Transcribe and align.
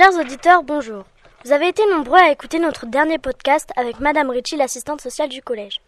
Chers 0.00 0.18
auditeurs, 0.18 0.62
bonjour. 0.62 1.04
Vous 1.44 1.52
avez 1.52 1.68
été 1.68 1.82
nombreux 1.90 2.18
à 2.18 2.30
écouter 2.30 2.58
notre 2.58 2.86
dernier 2.86 3.18
podcast 3.18 3.68
avec 3.76 4.00
Madame 4.00 4.30
Ritchie, 4.30 4.56
l'assistante 4.56 5.02
sociale 5.02 5.28
du 5.28 5.42
collège. 5.42 5.82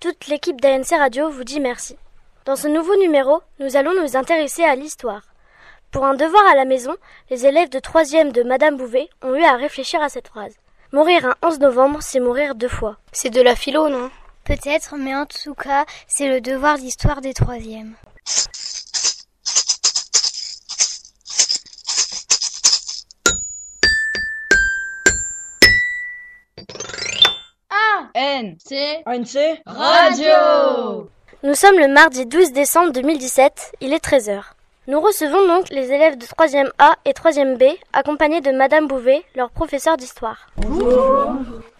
Toute 0.00 0.26
l'équipe 0.26 0.60
d'ANC 0.60 0.90
Radio 0.90 1.30
vous 1.30 1.44
dit 1.44 1.60
merci. 1.60 1.96
Dans 2.44 2.56
ce 2.56 2.68
nouveau 2.68 2.94
numéro, 2.96 3.40
nous 3.60 3.78
allons 3.78 3.98
nous 3.98 4.18
intéresser 4.18 4.64
à 4.64 4.74
l'histoire. 4.74 5.22
Pour 5.92 6.04
un 6.04 6.12
devoir 6.12 6.46
à 6.46 6.54
la 6.54 6.66
maison, 6.66 6.94
les 7.30 7.46
élèves 7.46 7.70
de 7.70 7.78
3 7.78 8.02
de 8.32 8.42
Madame 8.42 8.76
Bouvet 8.76 9.08
ont 9.22 9.34
eu 9.34 9.44
à 9.44 9.56
réfléchir 9.56 10.02
à 10.02 10.10
cette 10.10 10.28
phrase. 10.28 10.56
Mourir 10.92 11.24
un 11.24 11.34
11 11.42 11.60
novembre, 11.60 12.00
c'est 12.02 12.20
mourir 12.20 12.56
deux 12.56 12.68
fois. 12.68 12.98
C'est 13.12 13.30
de 13.30 13.40
la 13.40 13.56
philo, 13.56 13.88
non? 13.88 14.10
Peut-être, 14.44 14.96
mais 14.98 15.16
en 15.16 15.24
tout 15.24 15.54
cas, 15.54 15.86
c'est 16.06 16.28
le 16.28 16.42
devoir 16.42 16.76
d'histoire 16.76 17.22
des 17.22 17.32
troisièmes. 17.32 17.94
ANC 28.24 29.02
ANC 29.04 29.36
Radio 29.66 31.10
Nous 31.42 31.54
sommes 31.54 31.78
le 31.78 31.92
mardi 31.92 32.24
12 32.24 32.52
décembre 32.52 32.90
2017, 32.92 33.72
il 33.82 33.92
est 33.92 34.02
13h. 34.02 34.40
Nous 34.88 34.98
recevons 34.98 35.46
donc 35.46 35.68
les 35.68 35.92
élèves 35.92 36.16
de 36.16 36.24
3e 36.24 36.70
A 36.78 36.94
et 37.04 37.12
3e 37.12 37.58
B, 37.58 37.64
accompagnés 37.92 38.40
de 38.40 38.50
Madame 38.50 38.86
Bouvet, 38.86 39.22
leur 39.36 39.50
professeur 39.50 39.98
d'histoire. 39.98 40.48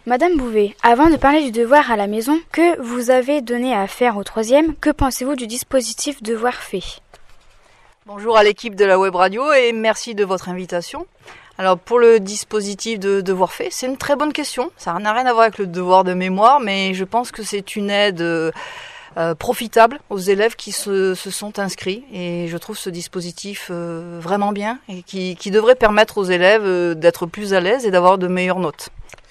Madame 0.05 0.37
Bouvet, 0.37 0.75
avant 0.83 1.09
de 1.09 1.15
parler 1.15 1.41
du 1.41 1.51
devoir 1.51 1.89
à 1.89 1.95
la 1.95 2.05
maison 2.05 2.37
que 2.51 2.79
vous 2.79 3.09
avez 3.09 3.41
donné 3.41 3.73
à 3.73 3.87
faire 3.87 4.15
au 4.15 4.21
3e, 4.21 4.75
que 4.79 4.91
pensez-vous 4.91 5.35
du 5.35 5.47
dispositif 5.47 6.21
devoir 6.21 6.53
fait? 6.53 7.01
Bonjour 8.05 8.37
à 8.37 8.43
l'équipe 8.43 8.75
de 8.75 8.85
la 8.85 8.99
web 8.99 9.15
radio 9.15 9.51
et 9.51 9.73
merci 9.73 10.13
de 10.13 10.23
votre 10.23 10.47
invitation. 10.49 11.07
Alors 11.57 11.77
pour 11.77 11.99
le 11.99 12.19
dispositif 12.19 12.99
de 12.99 13.21
devoir 13.21 13.53
fait, 13.53 13.69
c'est 13.71 13.85
une 13.85 13.97
très 13.97 14.15
bonne 14.15 14.33
question. 14.33 14.71
Ça 14.77 14.93
n'a 14.93 15.13
rien 15.13 15.25
à 15.25 15.31
voir 15.33 15.43
avec 15.43 15.57
le 15.57 15.67
devoir 15.67 16.03
de 16.03 16.13
mémoire, 16.13 16.59
mais 16.59 16.93
je 16.93 17.03
pense 17.05 17.31
que 17.31 17.43
c'est 17.43 17.75
une 17.75 17.89
aide 17.89 18.21
euh, 18.21 18.51
euh, 19.17 19.33
profitable 19.33 20.01
aux 20.09 20.17
élèves 20.17 20.57
qui 20.57 20.73
se, 20.73 21.15
se, 21.15 21.31
sont 21.31 21.57
inscrits. 21.57 22.03
Et 22.11 22.47
je 22.49 22.57
trouve 22.57 22.77
ce 22.77 22.89
dispositif 22.89 23.69
euh, 23.71 24.19
vraiment 24.21 24.51
bien 24.51 24.79
et 24.89 25.03
qui, 25.03 25.37
qui, 25.37 25.51
devrait 25.51 25.75
permettre 25.75 26.17
aux 26.17 26.25
élèves 26.25 26.65
euh, 26.65 26.95
d'être 26.95 27.25
plus 27.25 27.53
à 27.53 27.61
l'aise 27.61 27.85
et 27.85 27.91
d'avoir 27.91 28.17
de 28.17 28.27
meilleures 28.27 28.59
notes. 28.59 28.89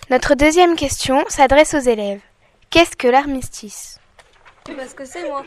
Notre 0.09 0.37
deuxième 0.37 0.75
question 0.75 1.23
s'adresse 1.29 1.75
aux 1.75 1.81
élèves. 1.81 2.21
Qu'est-ce 2.71 2.97
que 2.97 3.09
l'armistice? 3.09 4.01
Parce 4.75 4.95
que 4.95 5.05
c'est 5.05 5.29
moi. 5.29 5.45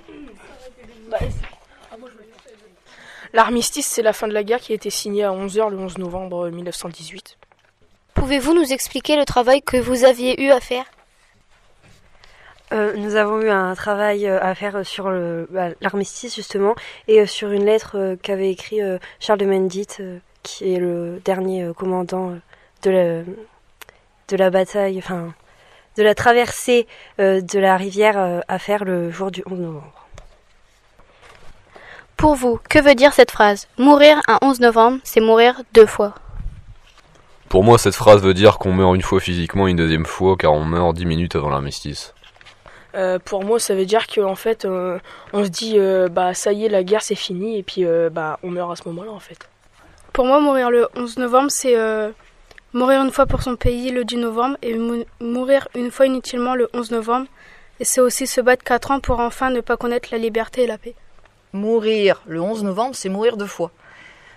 L'armistice, 3.34 3.88
c'est 3.88 4.02
la 4.02 4.14
fin 4.14 4.28
de 4.28 4.34
la 4.34 4.44
guerre 4.44 4.60
qui 4.60 4.72
a 4.72 4.76
été 4.76 4.90
signée 4.90 5.24
à 5.24 5.32
11h 5.32 5.70
le 5.70 5.78
11 5.78 5.98
novembre 5.98 6.50
1918. 6.50 7.38
Pouvez-vous 8.14 8.54
nous 8.54 8.74
expliquer 8.74 9.16
le 9.16 9.26
travail 9.26 9.62
que 9.62 9.78
vous 9.78 10.04
aviez 10.04 10.42
eu 10.44 10.52
à 10.52 10.60
faire? 10.60 10.86
Euh, 12.74 12.96
nous 12.98 13.16
avons 13.16 13.42
eu 13.42 13.50
un 13.50 13.74
travail 13.76 14.28
à 14.28 14.54
faire 14.54 14.86
sur 14.86 15.06
bah, 15.50 15.70
l'armistice 15.80 16.36
justement 16.36 16.76
et 17.08 17.22
euh, 17.22 17.26
sur 17.26 17.52
une 17.52 17.64
lettre 17.64 17.98
euh, 17.98 18.16
qu'avait 18.22 18.52
écrit 18.52 18.80
Charles 19.20 19.40
de 19.40 19.46
Mendit, 19.46 19.88
qui 20.44 20.74
est 20.74 20.80
le 20.80 21.22
dernier 21.24 21.72
commandant 21.76 22.38
de 22.84 22.90
la, 22.90 23.24
de 23.24 24.36
la 24.36 24.50
bataille, 24.50 24.98
enfin 24.98 25.34
de 25.98 26.04
la 26.04 26.14
traversée 26.14 26.88
de 27.18 27.60
la 27.60 27.76
rivière 27.76 28.44
à 28.48 28.60
faire 28.60 28.86
le 28.86 29.10
jour 29.10 29.32
du 29.32 29.44
11 29.50 29.60
novembre. 29.60 30.07
Pour 32.18 32.34
vous, 32.34 32.60
que 32.68 32.80
veut 32.80 32.96
dire 32.96 33.14
cette 33.14 33.30
phrase? 33.30 33.68
Mourir 33.78 34.20
un 34.28 34.40
11 34.42 34.60
novembre, 34.60 34.98
c'est 35.04 35.22
mourir 35.22 35.62
deux 35.74 35.86
fois. 35.86 36.16
Pour 37.48 37.64
moi, 37.64 37.78
cette 37.78 37.94
phrase 37.94 38.24
veut 38.24 38.34
dire 38.34 38.58
qu'on 38.58 38.74
meurt 38.74 38.96
une 38.96 39.04
fois 39.04 39.20
physiquement 39.20 39.68
une 39.68 39.78
deuxième 39.78 40.08
fois 40.08 40.36
car 40.36 40.52
on 40.52 40.66
meurt 40.66 40.96
dix 40.96 41.06
minutes 41.06 41.36
avant 41.36 41.52
l'armistice. 41.52 42.16
Euh, 42.96 43.20
pour 43.24 43.44
moi, 43.44 43.60
ça 43.60 43.76
veut 43.76 43.86
dire 43.86 44.08
qu'en 44.08 44.34
fait, 44.34 44.66
euh, 44.66 44.98
on 45.32 45.44
se 45.44 45.50
dit, 45.50 45.76
euh, 45.78 46.10
bah 46.10 46.34
ça 46.34 46.54
y 46.54 46.66
est, 46.66 46.70
la 46.70 46.84
guerre 46.84 47.04
c'est 47.04 47.14
fini 47.14 47.60
et 47.60 47.64
puis 47.64 47.86
bah 48.12 48.40
on 48.42 48.50
meurt 48.50 48.72
à 48.72 48.76
ce 48.76 48.88
moment-là 48.90 49.12
en 49.12 49.20
fait. 49.20 49.48
Pour 50.12 50.26
moi, 50.26 50.40
mourir 50.40 50.72
le 50.72 50.88
11 50.96 51.18
novembre, 51.20 51.52
c'est 51.52 51.76
mourir 52.74 53.04
une 53.04 53.12
fois 53.12 53.28
pour 53.28 53.44
son 53.44 53.56
pays 53.56 53.92
le 53.92 54.04
10 54.04 54.18
novembre 54.18 54.58
et 54.64 54.76
mourir 55.22 55.68
une 55.76 55.92
fois 55.92 56.08
inutilement 56.08 56.56
le 56.56 56.68
11 56.74 56.90
novembre. 56.90 57.28
Et 57.80 57.86
c'est 57.86 58.02
aussi 58.02 58.26
se 58.26 58.42
battre 58.42 58.64
4 58.64 58.90
ans 58.90 59.00
pour 59.00 59.20
enfin 59.20 59.52
ne 59.52 59.62
pas 59.62 59.78
connaître 59.78 60.10
la 60.12 60.18
liberté 60.18 60.64
et 60.64 60.68
la 60.68 60.80
paix. 60.80 60.96
Mourir 61.54 62.22
le 62.28 62.42
11 62.42 62.64
novembre, 62.64 62.96
c'est 62.96 63.10
mourir 63.10 63.38
deux 63.38 63.48
fois. 63.48 63.72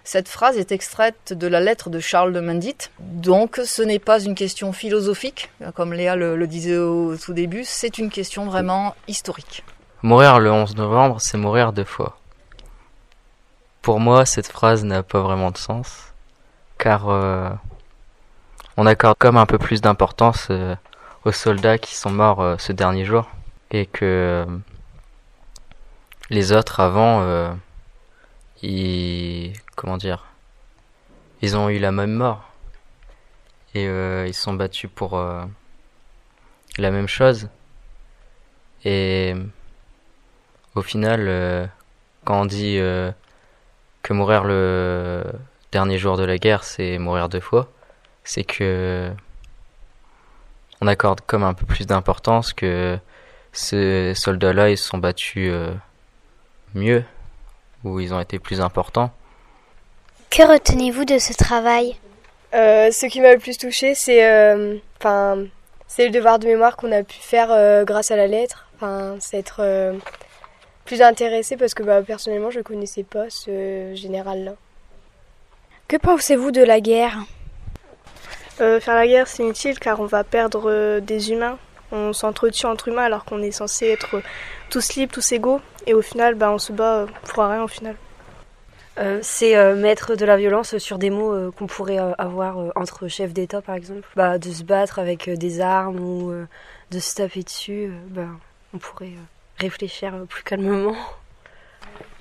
Cette 0.05 0.29
phrase 0.29 0.57
est 0.57 0.73
extraite 0.73 1.33
de 1.33 1.47
la 1.47 1.61
lettre 1.61 1.91
de 1.91 2.01
Charles 2.01 2.33
de 2.33 2.41
Mendit, 2.41 2.77
donc 2.99 3.61
ce 3.65 3.83
n'est 3.83 3.99
pas 3.99 4.21
une 4.21 4.35
question 4.35 4.73
philosophique, 4.73 5.51
comme 5.75 5.93
Léa 5.93 6.17
le, 6.17 6.47
disait 6.47 6.79
au 6.79 7.17
tout 7.17 7.35
début, 7.35 7.65
c'est 7.65 7.99
une 7.99 8.11
question 8.11 8.47
vraiment 8.47 8.95
historique. 9.09 9.63
Mourir 10.03 10.41
le 10.41 10.51
11 10.51 10.77
novembre, 10.77 11.21
c'est 11.21 11.37
mourir 11.37 11.73
deux 11.73 11.85
fois. 11.85 12.17
Pour 13.83 14.01
moi, 14.01 14.25
cette 14.25 14.49
phrase 14.49 14.85
n'a 14.85 15.03
pas 15.03 15.21
vraiment 15.21 15.51
de 15.51 15.59
sens, 15.59 16.15
car 16.79 17.09
euh, 17.11 17.51
on 18.77 18.87
accorde 18.87 19.17
comme 19.19 19.37
un 19.37 19.47
peu 19.47 19.59
plus 19.59 19.83
d'importance 19.83 20.49
euh, 20.51 20.75
aux 21.25 21.33
soldats 21.33 21.77
qui 21.77 21.95
sont 21.95 22.11
morts 22.11 22.41
euh, 22.41 22.57
ce 22.59 22.73
dernier 22.73 23.05
jour, 23.05 23.29
et 23.71 23.85
que 23.85 24.47
les 26.31 26.53
autres 26.53 26.81
avant, 26.81 27.23
euh, 27.23 27.53
ils 28.63 29.53
comment 29.77 29.97
dire, 29.97 30.27
ils 31.43 31.57
ont 31.57 31.69
eu 31.69 31.79
la 31.79 31.93
même 31.93 32.13
mort 32.13 32.51
et 33.75 33.87
euh, 33.87 34.27
ils 34.27 34.35
sont 34.35 34.55
battus 34.55 34.91
pour 34.95 35.19
euh, 35.19 35.45
la 36.79 36.91
même 36.91 37.09
chose. 37.09 37.49
Et 38.85 39.35
au 40.75 40.83
final, 40.83 41.27
euh, 41.29 41.67
quand 42.25 42.43
on 42.43 42.47
dit 42.47 42.79
euh, 42.79 43.11
que 44.03 44.13
mourir 44.13 44.45
le 44.45 45.25
dernier 45.73 45.99
jour 45.99 46.17
de 46.17 46.25
la 46.25 46.39
guerre, 46.39 46.65
c'est 46.65 46.99
mourir 46.99 47.29
deux 47.29 47.41
fois, 47.41 47.71
c'est 48.25 48.45
que 48.45 49.11
on 50.81 50.87
accorde 50.87 51.21
comme 51.23 51.43
un 51.43 51.55
peu 51.55 51.67
plus 51.67 51.87
d'importance 51.87 52.53
que 52.53 52.99
ces 53.53 54.15
soldats-là, 54.15 54.71
ils 54.71 54.79
se 54.79 54.89
sont 54.89 54.99
battus 54.99 55.51
euh, 55.53 55.75
mieux, 56.75 57.05
ou 57.85 58.01
ils 58.01 58.13
ont 58.15 58.21
été 58.21 58.39
plus 58.39 58.61
importants. 58.61 59.11
Que 60.31 60.43
retenez-vous 60.43 61.05
de 61.05 61.19
ce 61.19 61.33
travail? 61.33 61.97
Euh, 62.55 62.91
Ce 62.91 63.07
qui 63.07 63.21
m'a 63.21 63.33
le 63.33 63.39
plus 63.39 63.59
touché, 63.59 63.95
c'est 63.95 64.25
euh, 64.25 64.77
enfin 64.99 65.39
c'est 65.89 66.05
le 66.05 66.11
devoir 66.11 66.39
de 66.39 66.47
mémoire 66.47 66.77
qu'on 66.77 66.93
a 66.93 67.03
pu 67.03 67.19
faire 67.19 67.51
euh, 67.51 67.85
grâce 67.85 68.11
à 68.13 68.17
la 68.17 68.29
lettre. 68.29 68.69
Enfin, 68.77 69.17
c'est 69.19 69.39
être 69.39 69.61
euh, 69.61 69.95
plus 70.85 71.03
intéressé 71.03 71.57
parce 71.57 71.75
que 71.75 71.83
bah, 71.83 72.01
personnellement, 72.03 72.51
je 72.51 72.61
connaissais 72.61 73.03
pas 73.03 73.29
ce 73.29 73.93
général-là. 73.95 74.53
Que 75.89 75.97
pensez-vous 75.97 76.53
de 76.53 76.63
la 76.63 76.81
guerre? 76.81 77.19
Faire 78.59 78.95
la 78.95 79.07
guerre, 79.07 79.27
c'est 79.27 79.43
inutile 79.43 79.79
car 79.79 80.01
on 80.01 80.05
va 80.05 80.23
perdre 80.23 81.01
des 81.01 81.33
humains. 81.33 81.59
On 81.93 82.13
s'entretue 82.13 82.67
entre 82.67 82.89
humains 82.89 83.05
alors 83.05 83.25
qu'on 83.25 83.43
est 83.43 83.51
censé 83.51 83.87
être 83.89 84.23
tous 84.69 84.95
libres, 84.95 85.13
tous 85.13 85.33
égaux. 85.33 85.61
Et 85.87 85.95
au 85.95 86.03
final, 86.03 86.35
bah, 86.35 86.51
on 86.51 86.59
se 86.59 86.73
bat 86.73 87.07
pour 87.25 87.45
rien 87.45 87.63
au 87.63 87.69
final. 87.69 87.97
Euh, 88.99 89.19
c'est 89.23 89.57
euh, 89.57 89.77
mettre 89.77 90.15
de 90.15 90.25
la 90.25 90.37
violence 90.37 90.77
sur 90.79 90.99
des 90.99 91.11
mots 91.11 91.33
euh, 91.33 91.51
qu'on 91.53 91.67
pourrait 91.67 91.99
avoir 92.19 92.59
entre 92.77 93.09
chefs 93.09 93.33
d'État, 93.33 93.63
par 93.63 93.75
exemple. 93.75 94.07
Bah, 94.15 94.39
de 94.39 94.51
se 94.51 94.63
battre 94.63 94.99
avec 94.99 95.31
des 95.31 95.61
armes 95.61 95.99
ou 96.01 96.33
de 96.91 96.99
se 96.99 97.15
taper 97.15 97.43
dessus, 97.43 97.93
bah, 98.09 98.27
on 98.75 98.79
pourrait 98.79 99.13
réfléchir 99.59 100.13
plus 100.29 100.43
calmement. 100.43 100.95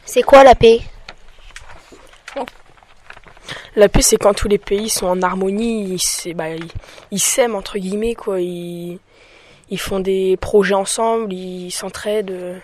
C'est 0.06 0.24
quoi 0.24 0.44
la 0.44 0.56
paix? 0.56 0.82
La 3.76 3.90
paix, 3.90 4.02
c'est 4.02 4.18
quand 4.18 4.34
tous 4.34 4.48
les 4.48 4.58
pays 4.58 4.90
sont 4.90 5.08
en 5.08 5.22
harmonie, 5.22 5.98
ils, 6.26 6.34
bah, 6.34 6.50
ils, 6.50 6.68
ils 7.12 7.20
s'aiment, 7.20 7.56
entre 7.56 7.78
guillemets, 7.78 8.16
quoi. 8.16 8.40
Ils, 8.42 9.00
ils 9.70 9.80
font 9.80 10.00
des 10.00 10.38
projets 10.38 10.76
ensemble, 10.76 11.34
ils 11.34 11.72
s'entraident. 11.72 12.62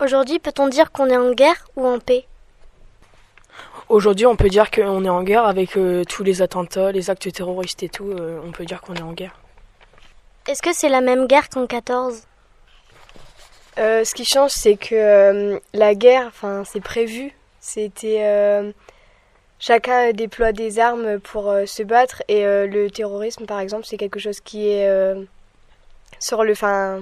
Aujourd'hui, 0.00 0.38
peut-on 0.38 0.68
dire 0.68 0.92
qu'on 0.92 1.08
est 1.08 1.16
en 1.16 1.32
guerre 1.32 1.66
ou 1.76 1.86
en 1.86 1.98
paix? 1.98 2.26
Aujourd'hui, 3.88 4.24
on 4.26 4.36
peut 4.36 4.48
dire 4.48 4.70
qu'on 4.70 5.04
est 5.04 5.08
en 5.10 5.22
guerre 5.22 5.44
avec 5.44 5.76
euh, 5.76 6.04
tous 6.04 6.22
les 6.22 6.42
attentats, 6.42 6.92
les 6.92 7.10
actes 7.10 7.30
terroristes 7.32 7.82
et 7.82 7.88
tout. 7.88 8.08
euh, 8.10 8.40
on 8.46 8.50
peut 8.52 8.64
dire 8.64 8.80
qu'on 8.80 8.94
est 8.94 9.02
en 9.02 9.12
guerre. 9.12 9.34
Est-ce 10.48 10.62
que 10.62 10.72
c'est 10.72 10.88
la 10.88 11.00
même 11.00 11.26
guerre 11.26 11.48
qu'en 11.48 11.66
14 11.66 12.22
Euh, 13.78 14.04
ce 14.04 14.14
qui 14.14 14.24
change, 14.24 14.52
c'est 14.52 14.76
que 14.76 14.94
euh, 14.94 15.58
la 15.74 15.94
guerre, 15.94 16.26
enfin, 16.28 16.62
c'est 16.64 16.80
prévu. 16.80 17.32
C'était 17.60 18.20
euh, 18.22 18.72
chacun 19.60 20.12
déploie 20.12 20.52
des 20.52 20.80
armes 20.80 21.20
pour 21.20 21.50
euh, 21.50 21.66
se 21.66 21.84
battre 21.84 22.22
et 22.26 22.44
euh, 22.44 22.66
le 22.66 22.90
terrorisme, 22.90 23.46
par 23.46 23.60
exemple, 23.60 23.84
c'est 23.86 23.98
quelque 23.98 24.18
chose 24.18 24.40
qui 24.40 24.68
est 24.68 24.88
euh, 24.88 25.22
sur 26.18 26.42
le, 26.42 26.52
enfin, 26.52 27.00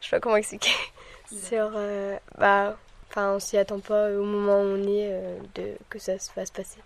je 0.00 0.08
sais 0.08 0.16
pas 0.16 0.20
comment 0.20 0.36
expliquer, 0.36 0.72
sur, 1.30 1.70
euh, 1.76 2.16
bah, 2.38 2.76
enfin, 3.10 3.34
on 3.34 3.38
s'y 3.38 3.56
attend 3.56 3.78
pas 3.78 4.10
au 4.10 4.24
moment 4.24 4.60
où 4.62 4.76
on 4.76 4.88
est 4.88 5.12
de, 5.54 5.76
que 5.88 6.00
ça 6.00 6.14
va 6.34 6.44
se 6.44 6.52
passer. 6.52 6.78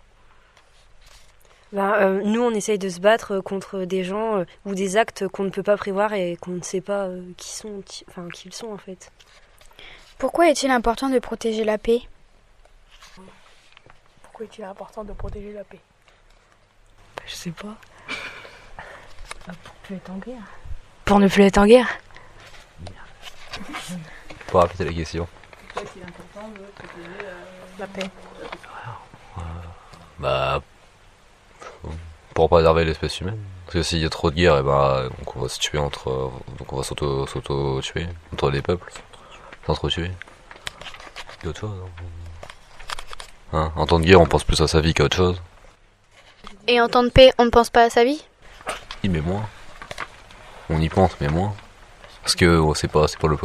Ben, 1.71 2.21
nous, 2.23 2.41
on 2.41 2.49
essaye 2.49 2.79
de 2.79 2.89
se 2.89 2.99
battre 2.99 3.41
contre 3.41 3.81
des 3.85 4.03
gens 4.03 4.43
ou 4.65 4.73
des 4.73 4.97
actes 4.97 5.27
qu'on 5.27 5.43
ne 5.43 5.51
peut 5.51 5.61
pas 5.61 5.77
prévoir 5.77 6.13
et 6.13 6.35
qu'on 6.41 6.51
ne 6.51 6.63
sait 6.63 6.81
pas 6.81 7.09
qui 7.37 7.49
sont, 7.49 7.83
enfin, 8.07 8.27
qui 8.33 8.47
ils 8.47 8.55
sont 8.55 8.71
en 8.71 8.79
fait. 8.79 9.11
Pourquoi 10.17 10.49
est-il 10.49 10.71
important 10.71 11.09
de 11.09 11.19
protéger 11.19 11.63
la 11.63 11.77
paix? 11.77 12.01
Pourquoi 14.39 14.53
est-il 14.55 14.63
important 14.63 15.03
de 15.03 15.11
protéger 15.11 15.51
la 15.51 15.65
paix 15.65 15.81
ben, 17.17 17.23
Je 17.27 17.33
sais 17.35 17.51
pas. 17.51 17.75
Pour 19.43 19.49
ne 19.49 19.57
plus 19.83 19.95
être 19.97 20.09
en 20.09 20.17
guerre. 20.17 20.43
Pour 21.03 21.19
ne 21.19 21.27
plus 21.27 21.43
être 21.43 21.57
en 21.57 21.65
guerre 21.65 21.89
Pour 24.47 24.61
répéter 24.61 24.85
la 24.85 24.93
question. 24.93 25.27
Pourquoi 25.73 25.81
est-il 25.81 26.03
important 26.03 26.47
de 26.47 26.61
protéger 26.73 27.17
la 27.79 27.87
paix 27.87 28.09
Bah. 30.19 30.61
Pour 32.33 32.47
préserver 32.47 32.85
l'espèce 32.85 33.19
humaine. 33.19 33.39
Parce 33.65 33.73
que 33.73 33.83
s'il 33.83 33.99
y 33.99 34.05
a 34.05 34.09
trop 34.09 34.31
de 34.31 34.37
guerre, 34.37 34.57
et 34.57 34.63
ben, 34.63 35.09
donc 35.17 35.35
on 35.35 35.41
va 35.41 35.49
se 35.49 35.59
tuer 35.59 35.79
entre. 35.79 36.31
Donc 36.57 36.71
on 36.71 36.77
va 36.77 36.83
s'auto-tuer 36.83 38.07
entre 38.31 38.51
les 38.51 38.61
peuples. 38.61 38.89
S'entretuer. 39.65 40.11
Il 41.41 41.43
y 41.43 41.47
a 41.47 41.49
autre 41.49 41.59
chose. 41.59 41.81
Hein 43.53 43.71
en 43.75 43.85
temps 43.85 43.99
de 43.99 44.05
guerre, 44.05 44.21
on 44.21 44.25
pense 44.25 44.43
plus 44.43 44.61
à 44.61 44.67
sa 44.67 44.81
vie 44.81 44.93
qu'à 44.93 45.03
autre 45.05 45.17
chose. 45.17 45.41
Et 46.67 46.79
en 46.79 46.87
temps 46.87 47.03
de 47.03 47.09
paix, 47.09 47.31
on 47.37 47.45
ne 47.45 47.49
pense 47.49 47.69
pas 47.69 47.83
à 47.83 47.89
sa 47.89 48.03
vie? 48.03 48.23
Oui, 49.03 49.09
mais 49.09 49.21
moins. 49.21 49.47
On 50.69 50.79
y 50.79 50.89
pense, 50.89 51.11
mais 51.19 51.27
moins. 51.29 51.53
Parce 52.21 52.35
que 52.35 52.57
oh, 52.59 52.75
c'est 52.75 52.87
pas, 52.87 53.07
c'est 53.07 53.19
pas 53.19 53.27
le, 53.27 53.37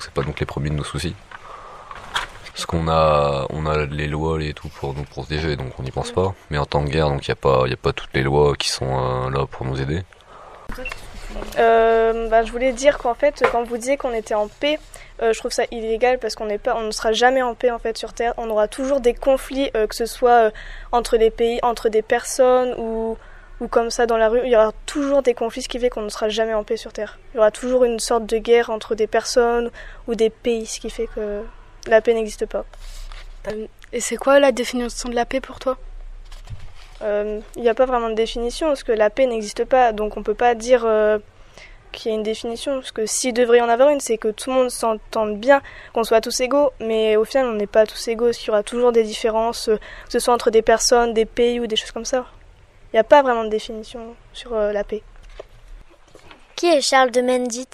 c'est 0.00 0.12
pas 0.12 0.22
donc 0.22 0.40
les 0.40 0.46
premiers 0.46 0.70
de 0.70 0.76
nos 0.76 0.84
soucis. 0.84 1.14
Parce 2.46 2.64
qu'on 2.64 2.88
a, 2.88 3.46
on 3.50 3.66
a 3.66 3.84
les 3.84 4.06
lois 4.06 4.42
et 4.42 4.54
tout 4.54 4.68
pour 4.68 4.94
nous 4.94 5.04
protéger, 5.04 5.56
donc 5.56 5.78
on 5.78 5.82
n'y 5.82 5.90
pense 5.90 6.10
pas. 6.10 6.34
Mais 6.50 6.58
en 6.58 6.66
temps 6.66 6.82
de 6.82 6.88
guerre, 6.88 7.10
donc 7.10 7.26
il 7.26 7.28
y 7.28 7.32
a 7.32 7.36
pas, 7.36 7.62
il 7.66 7.70
y 7.70 7.74
a 7.74 7.76
pas 7.76 7.92
toutes 7.92 8.14
les 8.14 8.22
lois 8.22 8.56
qui 8.56 8.70
sont 8.70 8.86
euh, 8.86 9.30
là 9.30 9.46
pour 9.46 9.66
nous 9.66 9.80
aider. 9.80 10.02
Euh, 11.58 12.28
bah, 12.28 12.42
je 12.42 12.52
voulais 12.52 12.72
dire 12.72 12.98
qu'en 12.98 13.14
fait, 13.14 13.42
quand 13.52 13.64
vous 13.64 13.76
disiez 13.76 13.96
qu'on 13.96 14.12
était 14.12 14.34
en 14.34 14.48
paix, 14.48 14.78
euh, 15.22 15.32
je 15.32 15.38
trouve 15.38 15.52
ça 15.52 15.64
illégal 15.70 16.18
parce 16.18 16.34
qu'on 16.34 16.46
ne 16.46 16.90
sera 16.90 17.12
jamais 17.12 17.42
en 17.42 17.54
paix 17.54 17.70
en 17.70 17.78
fait 17.78 17.96
sur 17.98 18.12
Terre. 18.12 18.34
On 18.36 18.48
aura 18.50 18.68
toujours 18.68 19.00
des 19.00 19.14
conflits, 19.14 19.70
euh, 19.76 19.86
que 19.86 19.94
ce 19.94 20.06
soit 20.06 20.52
entre 20.92 21.16
des 21.16 21.30
pays, 21.30 21.58
entre 21.62 21.88
des 21.88 22.02
personnes 22.02 22.74
ou 22.78 23.16
ou 23.60 23.68
comme 23.68 23.90
ça 23.90 24.06
dans 24.06 24.16
la 24.16 24.28
rue. 24.28 24.40
Il 24.44 24.50
y 24.50 24.56
aura 24.56 24.72
toujours 24.86 25.22
des 25.22 25.34
conflits, 25.34 25.62
ce 25.62 25.68
qui 25.68 25.78
fait 25.78 25.90
qu'on 25.90 26.00
ne 26.00 26.08
sera 26.08 26.30
jamais 26.30 26.54
en 26.54 26.64
paix 26.64 26.78
sur 26.78 26.92
Terre. 26.92 27.18
Il 27.32 27.36
y 27.36 27.40
aura 27.40 27.50
toujours 27.50 27.84
une 27.84 28.00
sorte 28.00 28.24
de 28.24 28.38
guerre 28.38 28.70
entre 28.70 28.94
des 28.94 29.06
personnes 29.06 29.70
ou 30.08 30.14
des 30.14 30.30
pays, 30.30 30.66
ce 30.66 30.80
qui 30.80 30.88
fait 30.88 31.08
que 31.14 31.42
la 31.86 32.00
paix 32.00 32.14
n'existe 32.14 32.46
pas. 32.46 32.64
Et 33.92 34.00
c'est 34.00 34.16
quoi 34.16 34.40
la 34.40 34.52
définition 34.52 35.08
de 35.08 35.14
la 35.14 35.26
paix 35.26 35.40
pour 35.40 35.58
toi? 35.58 35.76
Il 37.02 37.62
n'y 37.62 37.68
a 37.68 37.74
pas 37.74 37.86
vraiment 37.86 38.10
de 38.10 38.14
définition 38.14 38.68
parce 38.68 38.84
que 38.84 38.92
la 38.92 39.10
paix 39.10 39.26
n'existe 39.26 39.64
pas, 39.64 39.92
donc 39.92 40.16
on 40.16 40.22
peut 40.22 40.34
pas 40.34 40.54
dire 40.54 40.86
qu'il 41.92 42.10
y 42.10 42.14
ait 42.14 42.16
une 42.16 42.22
définition, 42.22 42.74
parce 42.76 42.92
que 42.92 43.06
s'il 43.06 43.34
devrait 43.34 43.58
y 43.58 43.62
en 43.62 43.68
avoir 43.68 43.90
une, 43.90 44.00
c'est 44.00 44.18
que 44.18 44.28
tout 44.28 44.50
le 44.50 44.56
monde 44.56 44.70
s'entende 44.70 45.38
bien, 45.38 45.60
qu'on 45.92 46.04
soit 46.04 46.20
tous 46.20 46.40
égaux, 46.40 46.70
mais 46.80 47.16
au 47.16 47.24
final, 47.24 47.46
on 47.46 47.52
n'est 47.52 47.66
pas 47.66 47.86
tous 47.86 48.08
égaux, 48.08 48.30
qu'il 48.30 48.48
y 48.48 48.50
aura 48.50 48.62
toujours 48.62 48.92
des 48.92 49.02
différences, 49.02 49.68
euh, 49.68 49.76
que 49.76 50.12
ce 50.12 50.18
soit 50.18 50.34
entre 50.34 50.50
des 50.50 50.62
personnes, 50.62 51.14
des 51.14 51.24
pays 51.24 51.60
ou 51.60 51.66
des 51.66 51.76
choses 51.76 51.90
comme 51.90 52.04
ça. 52.04 52.26
Il 52.92 52.96
n'y 52.96 53.00
a 53.00 53.04
pas 53.04 53.22
vraiment 53.22 53.44
de 53.44 53.50
définition 53.50 54.14
sur 54.32 54.54
euh, 54.54 54.72
la 54.72 54.84
paix. 54.84 55.02
Qui 56.56 56.66
est 56.66 56.80
Charles 56.80 57.10
de 57.10 57.22
Mendit? 57.22 57.68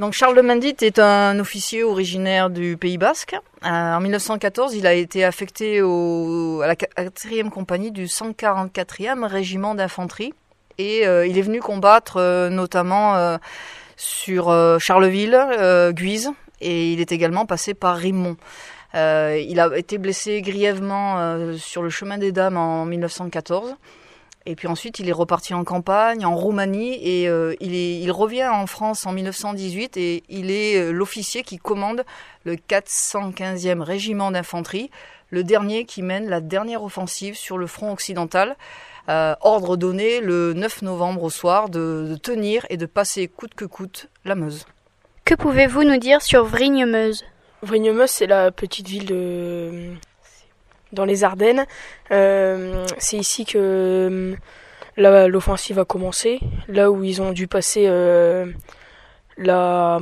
Donc 0.00 0.12
Charles 0.12 0.36
de 0.36 0.40
Mendit 0.40 0.76
est 0.80 0.98
un 0.98 1.38
officier 1.38 1.84
originaire 1.84 2.50
du 2.50 2.76
Pays 2.76 2.98
Basque. 2.98 3.36
Euh, 3.64 3.68
en 3.68 4.00
1914, 4.00 4.74
il 4.74 4.86
a 4.86 4.92
été 4.94 5.24
affecté 5.24 5.78
à 5.78 6.66
la 6.66 6.74
4e 6.74 7.48
compagnie 7.48 7.92
du 7.92 8.06
144e 8.06 9.24
régiment 9.24 9.74
d'infanterie 9.74 10.34
et 10.78 11.06
euh, 11.06 11.26
il 11.26 11.38
est 11.38 11.42
venu 11.42 11.60
combattre 11.60 12.16
euh, 12.16 12.50
notamment 12.50 13.38
sur 13.96 14.46
Charleville, 14.80 15.38
Guise, 15.92 16.32
et 16.60 16.92
il 16.92 17.00
est 17.00 17.12
également 17.12 17.46
passé 17.46 17.74
par 17.74 17.96
Rimont. 17.96 18.36
il 18.94 19.60
a 19.60 19.78
été 19.78 19.98
blessé 19.98 20.42
grièvement 20.42 21.54
sur 21.56 21.82
le 21.82 21.90
chemin 21.90 22.18
des 22.18 22.32
Dames 22.32 22.56
en 22.56 22.84
1914. 22.84 23.76
Et 24.46 24.56
puis 24.56 24.68
ensuite, 24.68 24.98
il 24.98 25.08
est 25.08 25.12
reparti 25.12 25.54
en 25.54 25.64
campagne, 25.64 26.26
en 26.26 26.36
Roumanie, 26.36 26.94
et 26.94 27.24
il, 27.60 27.74
est, 27.74 28.00
il, 28.00 28.12
revient 28.12 28.46
en 28.46 28.66
France 28.66 29.06
en 29.06 29.12
1918, 29.12 29.96
et 29.96 30.22
il 30.28 30.50
est 30.50 30.92
l'officier 30.92 31.42
qui 31.42 31.56
commande 31.56 32.04
le 32.44 32.56
415e 32.56 33.80
régiment 33.80 34.30
d'infanterie, 34.30 34.90
le 35.30 35.44
dernier 35.44 35.86
qui 35.86 36.02
mène 36.02 36.28
la 36.28 36.42
dernière 36.42 36.82
offensive 36.82 37.36
sur 37.36 37.56
le 37.56 37.66
front 37.66 37.90
occidental. 37.90 38.56
Euh, 39.10 39.34
ordre 39.42 39.76
donné 39.76 40.20
le 40.20 40.54
9 40.54 40.80
novembre 40.80 41.24
au 41.24 41.30
soir 41.30 41.68
de, 41.68 42.16
tenir 42.22 42.64
et 42.70 42.78
de 42.78 42.86
passer 42.86 43.28
coûte 43.28 43.54
que 43.54 43.66
coûte 43.66 44.08
la 44.24 44.34
Meuse. 44.34 44.64
Que 45.26 45.34
pouvez-vous 45.34 45.84
nous 45.84 45.98
dire 45.98 46.22
sur 46.22 46.44
Vrigne-Meuse? 46.44 47.22
Vrigne-Meuse, 47.60 48.10
c'est 48.10 48.26
la 48.26 48.50
petite 48.50 48.88
ville 48.88 49.04
de 49.04 49.92
dans 50.94 51.04
les 51.04 51.24
Ardennes. 51.24 51.66
Euh, 52.10 52.86
c'est 52.98 53.16
ici 53.16 53.44
que 53.44 54.34
euh, 54.98 55.28
l'offensive 55.28 55.78
a 55.78 55.84
commencé, 55.84 56.40
là 56.68 56.90
où 56.90 57.04
ils 57.04 57.20
ont 57.20 57.32
dû 57.32 57.46
passer 57.46 57.86
la, 59.36 59.98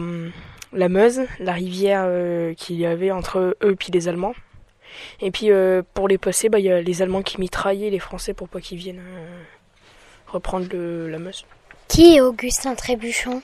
la 0.72 0.88
Meuse, 0.88 1.22
la 1.40 1.52
rivière 1.52 2.06
qu'il 2.56 2.76
y 2.76 2.86
avait 2.86 3.10
entre 3.10 3.56
eux 3.62 3.76
et 3.80 3.92
les 3.92 4.08
Allemands. 4.08 4.34
Et 5.20 5.30
puis 5.30 5.50
euh, 5.50 5.82
pour 5.94 6.08
les 6.08 6.18
passer, 6.18 6.48
bah, 6.48 6.58
il 6.58 6.64
y 6.64 6.72
a 6.72 6.80
les 6.80 7.02
Allemands 7.02 7.22
qui 7.22 7.40
mitraillaient 7.40 7.90
les 7.90 7.98
Français 7.98 8.34
pour 8.34 8.48
pas 8.48 8.60
qu'ils 8.60 8.78
viennent 8.78 9.00
euh, 9.00 9.42
reprendre 10.28 10.66
la 10.72 11.18
Meuse. 11.18 11.44
Qui 11.88 12.16
est 12.16 12.20
Augustin 12.20 12.74
Trébuchon? 12.74 13.42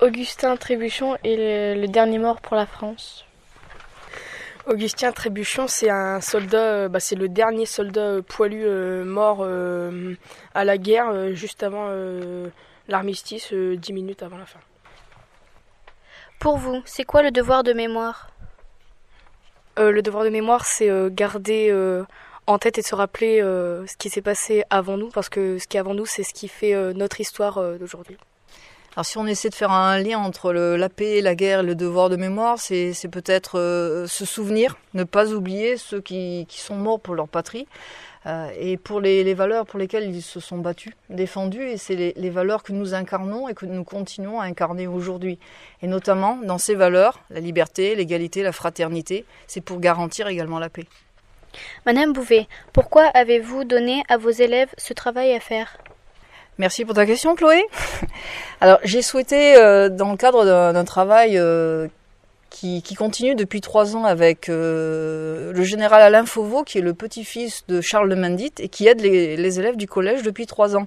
Augustin 0.00 0.56
Trébuchon 0.56 1.16
est 1.22 1.76
le, 1.76 1.86
dernier 1.86 2.18
mort 2.18 2.40
pour 2.40 2.56
la 2.56 2.66
France. 2.66 3.24
Augustin 4.66 5.12
Trébuchon, 5.12 5.66
c'est 5.66 5.90
un 5.90 6.20
soldat, 6.20 6.84
euh, 6.84 6.88
bah, 6.88 7.00
c'est 7.00 7.16
le 7.16 7.28
dernier 7.28 7.66
soldat 7.66 8.22
poilu 8.22 8.64
mort 9.04 9.46
à 10.54 10.64
la 10.64 10.78
guerre, 10.78 11.34
juste 11.34 11.62
avant 11.62 11.88
l'armistice, 12.88 13.52
dix 13.52 13.92
minutes 13.92 14.22
avant 14.22 14.38
la 14.38 14.46
fin. 14.46 14.60
Pour 16.38 16.56
vous, 16.56 16.82
c'est 16.84 17.04
quoi 17.04 17.22
le 17.22 17.30
devoir 17.30 17.62
de 17.62 17.72
mémoire? 17.72 18.32
Euh, 19.78 19.90
le 19.90 20.02
devoir 20.02 20.24
de 20.24 20.28
mémoire, 20.28 20.66
c'est 20.66 20.90
euh, 20.90 21.08
garder 21.10 21.68
euh, 21.70 22.04
en 22.46 22.58
tête 22.58 22.78
et 22.78 22.82
de 22.82 22.86
se 22.86 22.94
rappeler 22.94 23.40
ce 23.40 23.96
qui 23.96 24.10
s'est 24.10 24.22
passé 24.22 24.64
avant 24.68 24.96
nous, 24.96 25.08
parce 25.08 25.28
que 25.28 25.58
ce 25.58 25.66
qui 25.66 25.76
est 25.76 25.80
avant 25.80 25.94
nous, 25.94 26.04
c'est 26.04 26.24
ce 26.24 26.34
qui 26.34 26.48
fait 26.48 26.74
notre 26.94 27.20
histoire 27.20 27.78
d'aujourd'hui. 27.78 28.18
Alors 28.94 29.06
si 29.06 29.16
on 29.16 29.26
essaie 29.26 29.48
de 29.48 29.54
faire 29.54 29.70
un 29.70 29.98
lien 29.98 30.18
entre 30.18 30.52
la 30.52 30.88
paix, 30.88 31.20
la 31.22 31.34
guerre 31.34 31.60
et 31.60 31.62
le 31.62 31.74
devoir 31.74 32.10
de 32.10 32.16
mémoire, 32.16 32.58
c'est 32.58 32.92
peut-être 33.10 34.06
se 34.06 34.24
souvenir, 34.24 34.76
ne 34.92 35.04
pas 35.04 35.32
oublier 35.32 35.78
ceux 35.78 36.00
qui, 36.00 36.44
qui 36.48 36.60
sont 36.60 36.76
morts 36.76 37.00
pour 37.00 37.14
leur 37.14 37.28
patrie, 37.28 37.66
euh, 38.26 38.50
et 38.56 38.76
pour 38.76 39.00
les, 39.00 39.34
valeurs 39.34 39.66
pour 39.66 39.78
lesquelles 39.78 40.14
ils 40.14 40.22
se 40.22 40.38
sont 40.38 40.58
battus, 40.58 40.92
défendus, 41.10 41.68
et 41.68 41.76
c'est 41.76 42.14
les, 42.14 42.30
valeurs 42.30 42.62
que 42.62 42.72
nous 42.72 42.94
incarnons 42.94 43.48
et 43.48 43.54
que 43.54 43.66
nous 43.66 43.82
continuons 43.82 44.40
à 44.40 44.44
incarner 44.44 44.86
aujourd'hui. 44.86 45.38
Et 45.82 45.88
notamment 45.88 46.36
dans 46.36 46.58
ces 46.58 46.74
valeurs, 46.74 47.20
la 47.30 47.40
liberté, 47.40 47.96
l'égalité, 47.96 48.42
la 48.42 48.52
fraternité, 48.52 49.24
c'est 49.48 49.60
pour 49.60 49.80
garantir 49.80 50.28
également 50.28 50.60
la 50.60 50.68
paix. 50.68 50.86
Madame 51.84 52.12
Bouvet, 52.12 52.46
pourquoi 52.72 53.04
avez-vous 53.06 53.64
donné 53.64 54.04
à 54.08 54.16
vos 54.16 54.30
élèves 54.30 54.70
ce 54.78 54.92
travail 54.92 55.34
à 55.34 55.40
faire? 55.40 55.76
Merci 56.58 56.84
pour 56.84 56.94
ta 56.94 57.06
question, 57.06 57.34
Chloé. 57.34 57.64
Alors, 58.60 58.78
j'ai 58.84 59.02
souhaité, 59.02 59.56
euh, 59.56 59.88
dans 59.88 60.10
le 60.10 60.16
cadre 60.16 60.44
d'un 60.44 60.84
travail 60.84 61.38
euh, 61.38 61.88
qui, 62.52 62.94
continue 62.94 63.34
depuis 63.34 63.60
trois 63.60 63.96
ans 63.96 64.04
avec 64.04 64.48
euh, 64.48 65.52
le 65.52 65.62
général 65.64 66.02
Alain 66.02 66.26
Fauveau, 66.26 66.62
qui 66.62 66.78
est 66.78 66.82
le 66.82 66.94
petit-fils 66.94 67.64
de 67.68 67.80
Charles 67.80 68.08
de 68.08 68.14
Mendit 68.14 68.52
et 68.58 68.68
qui 68.68 68.86
aide 68.86 69.00
les, 69.00 69.58
élèves 69.58 69.76
du 69.76 69.86
collège 69.86 70.22
depuis 70.22 70.46
trois 70.46 70.76
ans. 70.76 70.86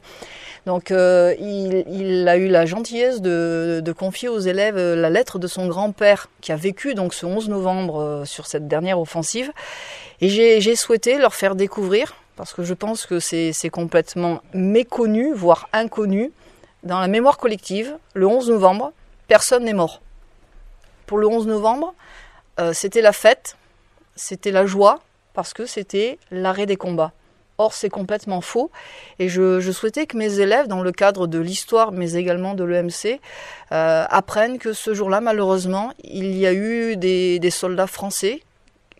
Donc 0.65 0.91
euh, 0.91 1.33
il, 1.39 2.27
a 2.27 2.37
eu 2.37 2.47
la 2.47 2.65
gentillesse 2.65 3.21
de, 3.21 3.93
confier 3.97 4.29
aux 4.29 4.39
élèves 4.39 4.77
la 4.77 5.09
lettre 5.09 5.39
de 5.39 5.47
son 5.47 5.67
grand-père 5.67 6.27
qui 6.41 6.51
a 6.51 6.55
vécu 6.55 6.93
donc 6.93 7.13
ce 7.13 7.25
11 7.25 7.49
novembre 7.49 8.23
sur 8.25 8.47
cette 8.47 8.67
dernière 8.67 8.99
offensive. 8.99 9.51
Et 10.21 10.29
j'ai 10.29 10.75
souhaité 10.75 11.17
leur 11.17 11.35
faire 11.35 11.55
découvrir, 11.55 12.15
parce 12.35 12.53
que 12.53 12.63
je 12.63 12.73
pense 12.73 13.05
que 13.05 13.19
c'est 13.19 13.69
complètement 13.71 14.41
méconnu, 14.53 15.33
voire 15.33 15.69
inconnu, 15.73 16.31
dans 16.83 16.99
la 16.99 17.07
mémoire 17.07 17.37
collective, 17.37 17.97
le 18.13 18.27
11 18.27 18.49
novembre, 18.49 18.91
personne 19.27 19.63
n'est 19.63 19.73
mort 19.73 20.01
pour 21.05 21.17
le 21.17 21.27
11 21.27 21.47
novembre, 21.47 21.93
euh, 22.59 22.73
c'était 22.73 23.01
la 23.01 23.13
fête, 23.13 23.57
c'était 24.15 24.51
la 24.51 24.65
joie, 24.65 25.01
parce 25.33 25.53
que 25.53 25.65
c'était 25.65 26.17
l'arrêt 26.31 26.65
des 26.65 26.77
combats. 26.77 27.11
Or, 27.57 27.73
c'est 27.73 27.89
complètement 27.89 28.41
faux. 28.41 28.69
Et 29.17 29.29
je, 29.29 29.71
souhaitais 29.71 30.07
que 30.07 30.17
mes 30.17 30.39
élèves, 30.39 30.67
dans 30.67 30.81
le 30.81 30.91
cadre 30.91 31.25
de 31.25 31.39
l'histoire, 31.39 31.93
mais 31.93 32.13
également 32.13 32.53
de 32.53 32.65
l'EMC, 32.65 33.21
euh, 33.71 34.05
apprennent 34.09 34.57
que 34.57 34.73
ce 34.73 34.93
jour-là, 34.93 35.21
malheureusement, 35.21 35.93
il 36.03 36.35
y 36.35 36.45
a 36.45 36.53
eu 36.53 36.97
des 36.97 37.49
soldats 37.51 37.87
français 37.87 38.41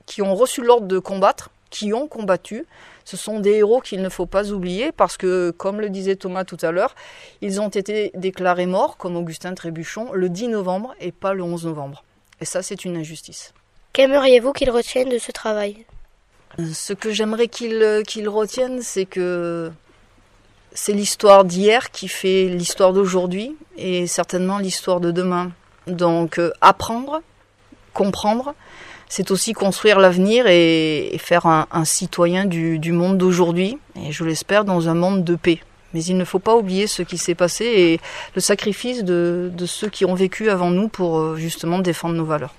qui 0.05 0.21
ont 0.21 0.35
reçu 0.35 0.61
l'ordre 0.61 0.87
de 0.87 0.99
combattre, 0.99 1.49
qui 1.69 1.93
ont 1.93 2.07
combattu. 2.07 2.65
Ce 3.05 3.17
sont 3.17 3.39
des 3.39 3.51
héros 3.51 3.81
qu'il 3.81 4.01
ne 4.01 4.09
faut 4.09 4.25
pas 4.25 4.51
oublier 4.51 4.91
parce 4.91 5.15
que, 5.15 5.51
comme 5.51 5.79
le 5.79 5.89
disait 5.89 6.15
Thomas 6.15 6.43
tout 6.43 6.57
à 6.63 6.71
l'heure, 6.71 6.95
ils 7.41 7.61
ont 7.61 7.69
été 7.69 8.11
déclarés 8.15 8.65
morts, 8.65 8.97
comme 8.97 9.15
Augustin 9.15 9.53
Trébuchon, 9.53 10.11
le 10.11 10.27
10 10.27 10.49
novembre 10.49 10.95
et 10.99 11.11
pas 11.11 11.33
le 11.33 11.43
11 11.43 11.65
novembre. 11.65 12.03
Et 12.41 12.45
ça, 12.45 12.63
c'est 12.63 12.83
une 12.83 12.97
injustice. 12.97 13.53
Qu'aimeriez-vous 13.93 14.51
qu'ils 14.53 14.71
retiennent 14.71 15.09
de 15.09 15.19
ce 15.19 15.31
travail? 15.31 15.85
Ce 16.73 16.93
que 16.93 17.11
j'aimerais 17.11 17.47
qu'ils 17.47 18.03
qu'ils 18.07 18.27
retiennent, 18.27 18.81
c'est 18.81 19.05
que 19.05 19.71
c'est 20.73 20.93
l'histoire 20.93 21.45
d'hier 21.45 21.91
qui 21.91 22.07
fait 22.07 22.49
l'histoire 22.49 22.91
d'aujourd'hui 22.91 23.55
et 23.77 24.07
certainement 24.07 24.57
l'histoire 24.57 24.99
de 24.99 25.11
demain. 25.11 25.51
Donc 25.87 26.39
euh, 26.39 26.51
apprendre, 26.61 27.21
comprendre, 27.93 28.55
c'est 29.07 29.31
aussi 29.31 29.53
construire 29.53 29.99
l'avenir 29.99 30.47
et, 30.47 31.13
et, 31.13 31.17
faire 31.17 31.45
un, 31.45 31.67
un 31.71 31.85
citoyen 31.85 32.45
du, 32.45 32.79
du 32.79 32.91
monde 32.91 33.17
d'aujourd'hui, 33.17 33.77
et 33.95 34.11
je 34.11 34.23
l'espère 34.23 34.65
dans 34.65 34.89
un 34.89 34.95
monde 34.95 35.23
de 35.23 35.35
paix. 35.35 35.59
Mais 35.93 36.03
il 36.03 36.17
ne 36.17 36.25
faut 36.25 36.39
pas 36.39 36.55
oublier 36.55 36.87
ce 36.87 37.03
qui 37.03 37.17
s'est 37.17 37.35
passé 37.35 37.65
et 37.65 37.99
le 38.33 38.41
sacrifice 38.41 39.03
de, 39.03 39.49
de 39.53 39.65
ceux 39.65 39.87
qui 39.87 40.03
ont 40.03 40.13
vécu 40.15 40.49
avant 40.49 40.69
nous 40.69 40.89
pour 40.89 41.19
euh, 41.19 41.35
justement 41.37 41.79
défendre 41.79 42.15
nos 42.15 42.25
valeurs. 42.25 42.53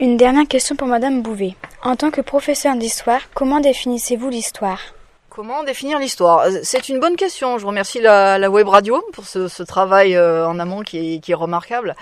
Une 0.00 0.16
dernière 0.16 0.48
question 0.48 0.74
pour 0.74 0.88
Madame 0.88 1.22
Bouvet. 1.22 1.54
En 1.82 1.94
tant 1.94 2.10
que 2.10 2.22
professeur 2.22 2.74
d'histoire, 2.76 3.20
comment 3.34 3.60
définissez-vous 3.60 4.30
l'histoire? 4.30 4.80
Comment 5.28 5.62
définir 5.62 5.98
l'histoire? 5.98 6.46
C'est 6.62 6.88
une 6.88 7.00
bonne 7.00 7.16
question. 7.16 7.58
Je 7.58 7.66
remercie 7.66 8.00
la, 8.00 8.38
la 8.38 8.50
web 8.50 8.68
radio 8.68 9.04
pour 9.12 9.26
ce, 9.26 9.46
ce 9.48 9.62
travail 9.62 10.16
euh, 10.16 10.48
en 10.48 10.58
amont 10.58 10.82
qui 10.82 11.16
est, 11.16 11.18
qui 11.18 11.32
est 11.32 11.34
remarquable. 11.34 11.96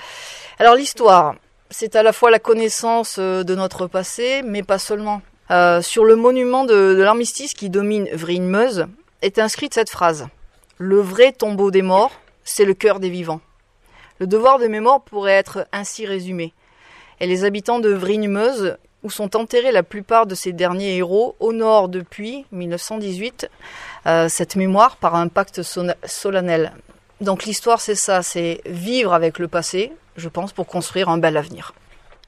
Alors 0.58 0.74
l'histoire, 0.76 1.34
c'est 1.72 1.96
à 1.96 2.02
la 2.02 2.12
fois 2.12 2.30
la 2.30 2.38
connaissance 2.38 3.16
euh, 3.18 3.42
de 3.42 3.54
notre 3.54 3.86
passé, 3.86 4.42
mais 4.44 4.62
pas 4.62 4.78
seulement. 4.78 5.22
Euh, 5.50 5.82
sur 5.82 6.04
le 6.04 6.16
monument 6.16 6.64
de, 6.64 6.94
l'armistice 7.02 7.54
qui 7.54 7.68
domine 7.68 8.08
Vrigne-Meuse 8.12 8.86
est 9.22 9.38
inscrite 9.38 9.74
cette 9.74 9.90
phrase 9.90 10.28
Le 10.78 11.00
vrai 11.00 11.32
tombeau 11.32 11.70
des 11.70 11.82
morts, 11.82 12.12
c'est 12.44 12.64
le 12.64 12.74
cœur 12.74 13.00
des 13.00 13.10
vivants. 13.10 13.40
Le 14.18 14.26
devoir 14.26 14.58
de 14.58 14.66
mémoire 14.66 15.00
pourrait 15.00 15.32
être 15.32 15.66
ainsi 15.72 16.06
résumé 16.06 16.52
et 17.20 17.26
les 17.26 17.44
habitants 17.44 17.78
de 17.78 17.90
Vrigne-Meuse, 17.90 18.76
où 19.04 19.10
sont 19.10 19.36
enterrés 19.36 19.72
la 19.72 19.82
plupart 19.82 20.26
de 20.26 20.34
ces 20.34 20.52
derniers 20.52 20.96
héros, 20.96 21.36
honorent 21.40 21.88
depuis 21.88 22.46
1918 22.50 23.48
euh, 24.06 24.28
cette 24.28 24.56
mémoire 24.56 24.96
par 24.96 25.14
un 25.14 25.28
pacte 25.28 25.62
solennel. 25.62 26.72
Donc 27.20 27.44
l'histoire, 27.44 27.80
c'est 27.80 27.94
ça, 27.94 28.22
c'est 28.22 28.60
vivre 28.66 29.12
avec 29.12 29.38
le 29.38 29.46
passé, 29.46 29.92
je 30.16 30.28
pense, 30.28 30.52
pour 30.52 30.66
construire 30.66 31.08
un 31.08 31.18
bel 31.18 31.36
avenir. 31.36 31.72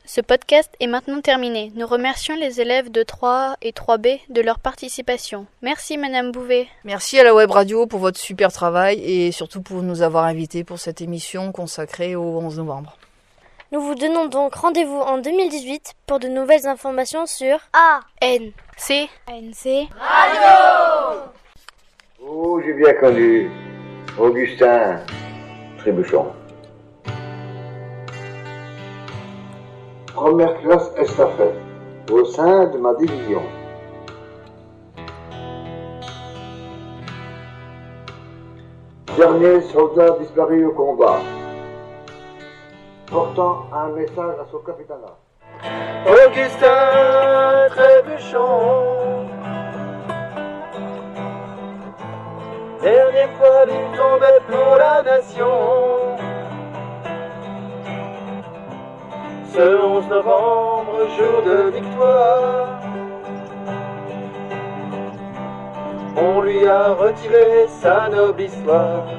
Ce 0.06 0.20
podcast 0.20 0.70
est 0.80 0.86
maintenant 0.86 1.22
terminé. 1.22 1.72
Nous 1.76 1.86
remercions 1.86 2.36
les 2.36 2.60
élèves 2.60 2.90
de 2.90 3.02
3 3.02 3.56
et 3.62 3.72
3B 3.72 4.20
de 4.28 4.42
leur 4.42 4.58
participation. 4.58 5.46
Merci 5.62 5.96
Madame 5.96 6.30
Bouvet. 6.30 6.68
Merci 6.84 7.18
à 7.18 7.24
la 7.24 7.34
Web 7.34 7.50
Radio 7.50 7.86
pour 7.86 8.00
votre 8.00 8.18
super 8.18 8.52
travail 8.52 9.00
et 9.00 9.32
surtout 9.32 9.62
pour 9.62 9.82
nous 9.82 10.02
avoir 10.02 10.24
invités 10.24 10.62
pour 10.62 10.78
cette 10.78 11.00
émission 11.00 11.52
consacrée 11.52 12.16
au 12.16 12.38
11 12.38 12.58
novembre. 12.58 12.98
Nous 13.72 13.80
vous 13.80 13.94
donnons 13.94 14.26
donc 14.26 14.54
rendez-vous 14.54 15.00
en 15.00 15.18
2018 15.18 15.94
pour 16.06 16.20
de 16.20 16.28
nouvelles 16.28 16.66
informations 16.66 17.24
sur 17.24 17.56
A 17.72 18.00
N 18.20 18.52
C 18.76 19.08
ANC 19.26 19.88
Radio. 19.98 21.22
Oh, 22.22 22.60
j'ai 22.64 22.74
bien 22.74 22.92
connu 22.92 23.50
Augustin 24.18 25.00
Trébuchon. 25.78 26.26
Première 30.14 30.60
classe 30.60 30.92
estafette 30.96 31.56
au 32.12 32.24
sein 32.24 32.66
de 32.66 32.78
ma 32.78 32.94
division. 32.94 33.42
Dernier 39.16 39.60
soldat 39.62 40.10
disparu 40.20 40.66
au 40.66 40.72
combat 40.72 41.18
portant 43.06 43.66
un 43.72 43.88
message 43.88 44.36
à 44.40 44.46
son 44.50 44.58
capitana. 44.58 45.16
Augustin 46.06 47.68
Trébuchon, 47.70 49.26
dernière 52.82 53.30
fois 53.32 53.64
il 53.66 53.98
tombait 53.98 54.40
pour 54.48 54.76
la 54.76 55.02
nation. 55.02 55.53
Jour 61.16 61.42
de 61.42 61.70
victoire, 61.70 62.80
on 66.16 66.40
lui 66.42 66.66
a 66.66 66.92
retiré 66.92 67.66
sa 67.68 68.08
noble 68.08 68.42
histoire. 68.42 69.13